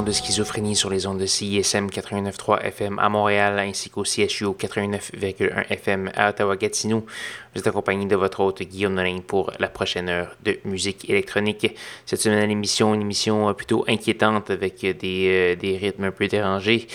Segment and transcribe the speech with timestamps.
[0.00, 5.66] De schizophrénie sur les ondes de CISM 89.3 FM à Montréal ainsi qu'au CSU 89.1
[5.68, 7.04] FM à Ottawa-Gatineau.
[7.52, 11.76] Vous êtes accompagné de votre hôte Guillaume Nolin pour la prochaine heure de musique électronique.
[12.06, 16.26] Cette semaine, l'émission, une émission euh, plutôt inquiétante avec des, euh, des rythmes un peu
[16.26, 16.86] dérangés.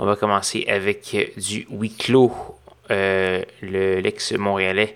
[0.00, 2.32] On va commencer avec du huis clos,
[2.90, 4.94] euh, l'ex-montréalais.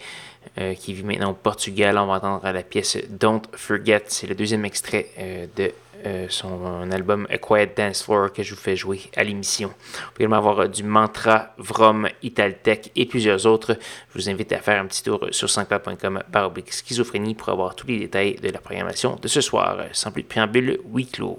[0.78, 1.98] qui vit maintenant au Portugal.
[1.98, 4.04] On va entendre la pièce Don't Forget.
[4.08, 5.08] C'est le deuxième extrait
[5.56, 5.72] de
[6.06, 9.68] euh, son album A Quiet Dance Floor que je vous fais jouer à l'émission.
[9.68, 13.76] Vous pouvez également avoir euh, du Mantra, Vrom, Italtech et plusieurs autres.
[14.14, 17.86] Je vous invite à faire un petit tour sur sanscloud.com par schizophrénie pour avoir tous
[17.86, 19.78] les détails de la programmation de ce soir.
[19.92, 21.38] Sans plus de préambule, huis clos.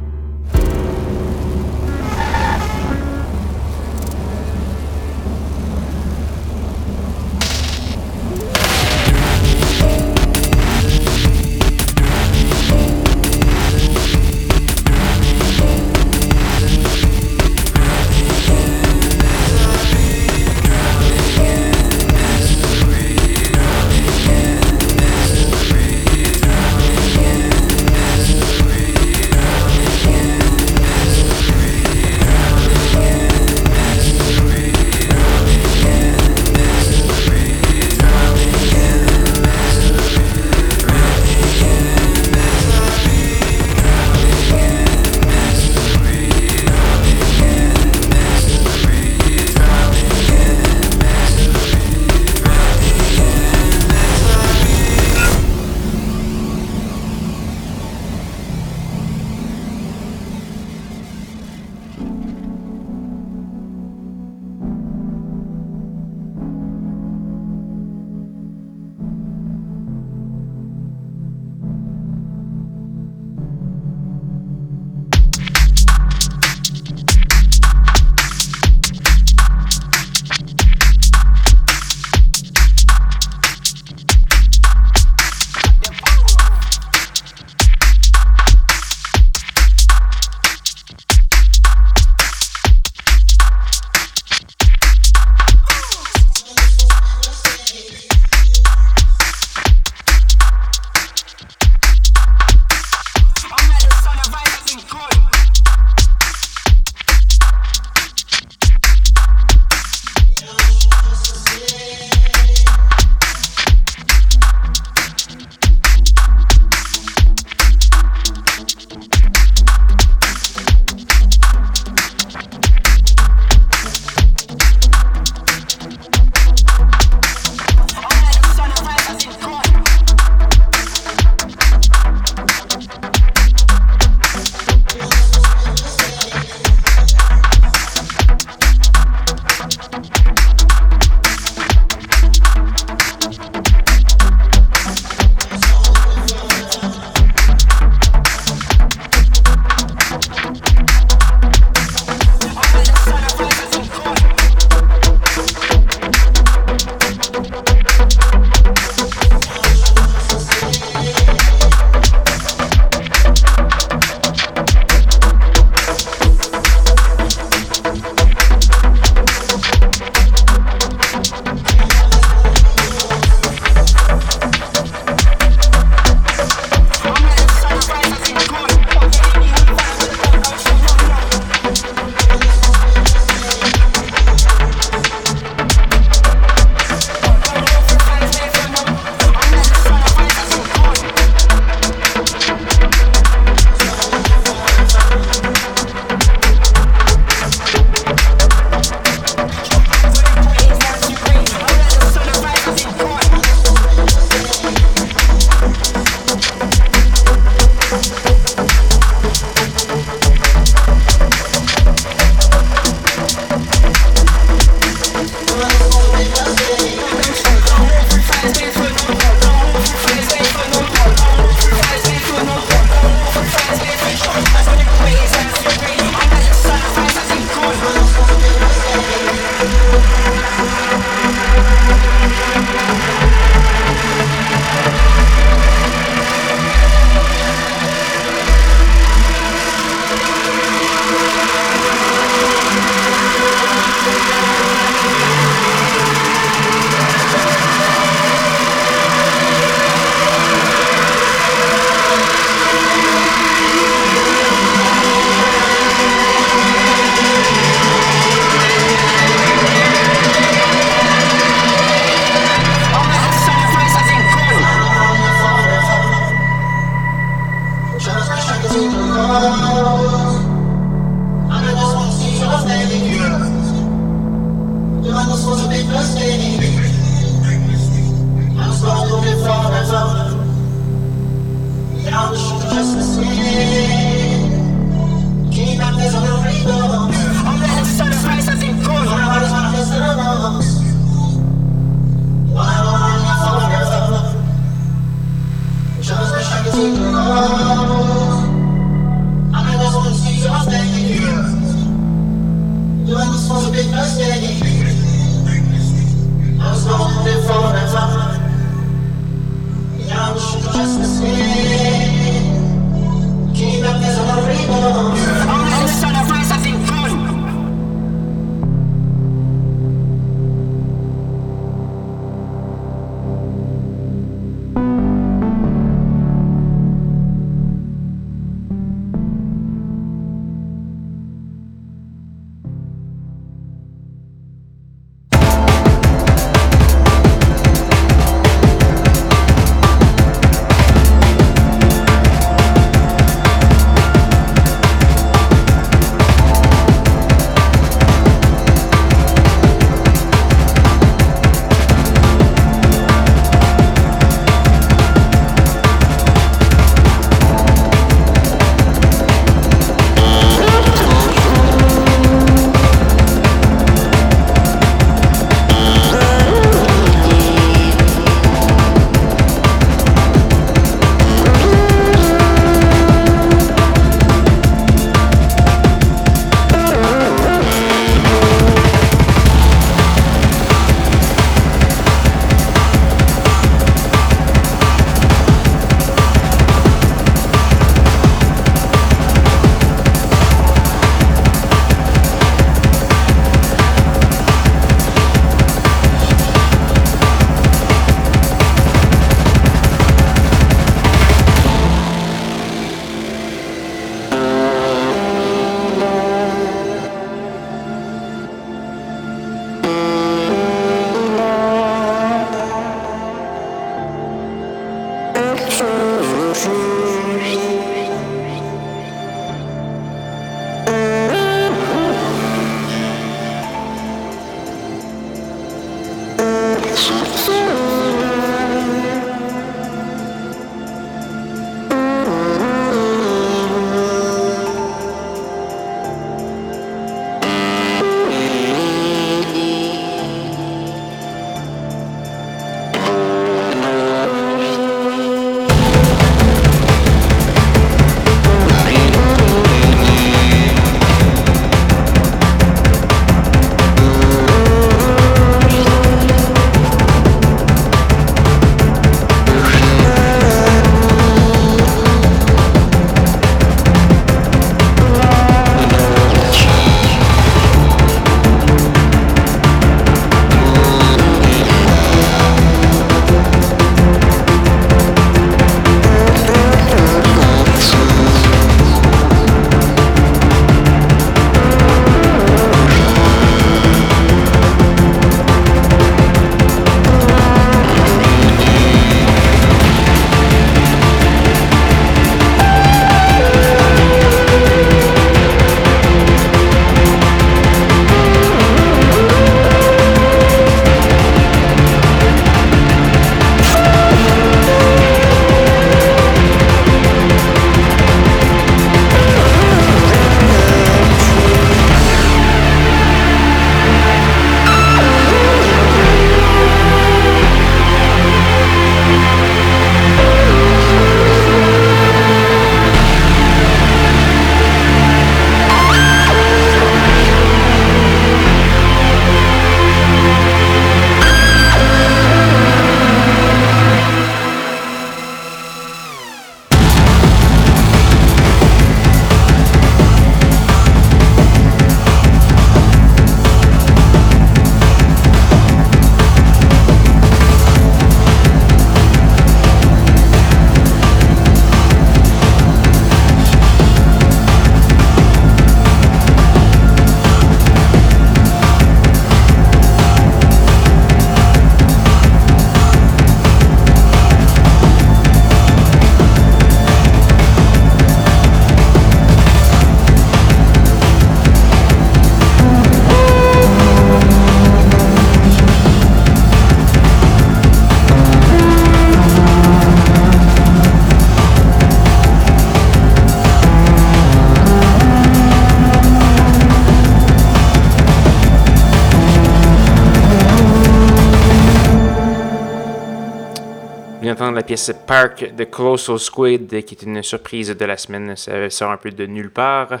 [594.40, 598.36] La pièce Park de Colossal Squid, qui est une surprise de la semaine.
[598.36, 600.00] Ça sort un peu de nulle part.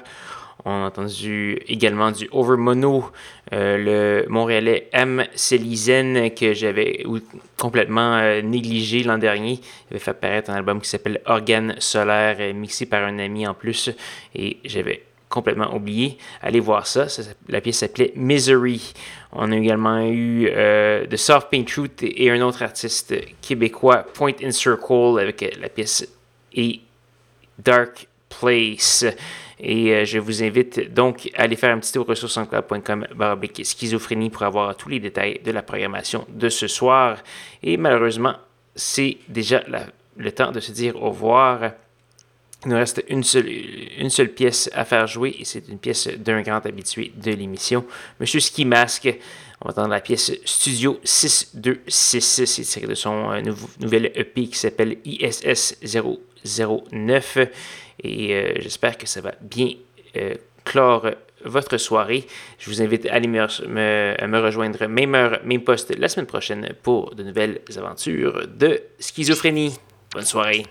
[0.64, 3.10] On a entendu également du Overmono,
[3.52, 5.24] euh, le Montréalais M.
[5.34, 7.04] Célizen, que j'avais
[7.56, 9.60] complètement euh, négligé l'an dernier.
[9.90, 13.46] Il avait fait apparaître un album qui s'appelle Organe solaire, euh, mixé par un ami
[13.46, 13.90] en plus.
[14.34, 16.18] Et j'avais complètement oublié.
[16.42, 17.06] Allez voir ça.
[17.48, 18.92] la pièce s'appelait Misery.
[19.32, 24.34] On a également eu euh, The Soft Paint Truth et un autre artiste québécois, Point
[24.42, 26.06] in Circle, avec la pièce
[26.54, 26.80] et
[27.58, 29.04] Dark Place.
[29.58, 33.06] Et euh, je vous invite donc à aller faire un petit tour ressourcesenclub.com
[33.62, 37.18] schizophrénie pour avoir tous les détails de la programmation de ce soir.
[37.62, 38.36] Et malheureusement,
[38.74, 39.62] c'est déjà
[40.16, 41.72] le temps de se dire au revoir.
[42.66, 46.66] Il nous reste une seule, pièce à faire jouer et c'est une pièce d'un grand
[46.66, 47.84] habitué de l'émission,
[48.18, 49.06] Monsieur Ski Mask.
[49.60, 52.44] On va entendre la pièce Studio 626.
[52.44, 53.40] C'est tiré de son euh,
[53.78, 55.78] nouvel EP qui s'appelle ISS
[56.44, 57.38] 009.
[58.02, 59.68] Et euh, j'espère que ça va bien
[60.16, 61.10] euh, clore
[61.44, 62.26] votre soirée.
[62.58, 66.70] Je vous invite à aller me, me, rejoindre même heure, même poste la semaine prochaine
[66.82, 69.78] pour de nouvelles aventures de schizophrénie.
[70.12, 70.64] Bonne soirée.